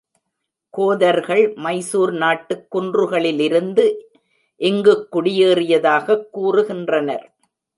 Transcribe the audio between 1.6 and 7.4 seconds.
மைசூர் நாட்டுக் குன்றுகளிலிருந்து இங்குக் குடியேறியதாகக் கூறுகின்றனர்.